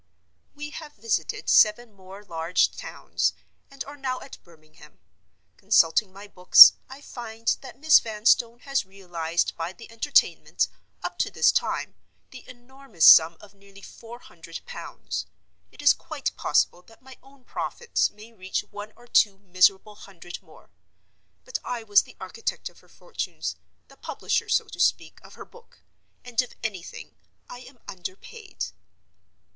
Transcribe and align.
We 0.55 0.71
have 0.71 0.93
visited 0.95 1.47
seven 1.47 1.93
more 1.93 2.23
large 2.25 2.75
towns, 2.75 3.33
and 3.69 3.83
are 3.83 3.95
now 3.95 4.19
at 4.21 4.43
Birmingham. 4.43 4.97
Consulting 5.57 6.11
my 6.11 6.27
books, 6.27 6.73
I 6.89 7.01
find 7.03 7.55
that 7.61 7.77
Miss 7.77 7.99
Vanstone 7.99 8.61
has 8.61 8.83
realized 8.83 9.55
by 9.55 9.73
the 9.73 9.91
Entertainment, 9.91 10.67
up 11.03 11.19
to 11.19 11.29
this 11.29 11.51
time, 11.51 11.93
the 12.31 12.43
enormous 12.49 13.05
sum 13.05 13.37
of 13.39 13.53
nearly 13.53 13.83
four 13.83 14.17
hundred 14.17 14.61
pounds. 14.65 15.27
It 15.71 15.83
is 15.83 15.93
quite 15.93 16.35
possible 16.35 16.81
that 16.81 17.03
my 17.03 17.19
own 17.21 17.43
profits 17.43 18.09
may 18.09 18.33
reach 18.33 18.61
one 18.71 18.93
or 18.95 19.05
two 19.05 19.37
miserable 19.37 19.93
hundred 19.93 20.41
more. 20.41 20.71
But 21.45 21.59
I 21.63 21.83
was 21.83 22.01
the 22.01 22.17
architect 22.19 22.69
of 22.69 22.79
her 22.79 22.89
fortunes—the 22.89 23.97
publisher, 23.97 24.49
so 24.49 24.65
to 24.67 24.79
speak, 24.79 25.19
of 25.23 25.35
her 25.35 25.45
book—and, 25.45 26.41
if 26.41 26.53
anything, 26.63 27.13
I 27.47 27.59
am 27.59 27.77
underpaid. 27.87 28.65